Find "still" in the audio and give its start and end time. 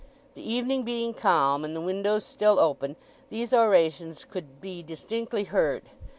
2.25-2.57